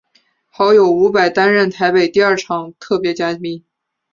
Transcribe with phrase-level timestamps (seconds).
[0.49, 3.63] 好友伍佰担任台北第二场特别嘉宾。